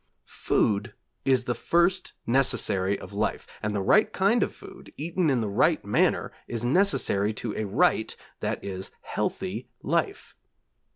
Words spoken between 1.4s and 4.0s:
the first necessary of life, and the